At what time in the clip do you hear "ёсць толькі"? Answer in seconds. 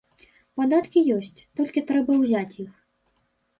1.17-1.85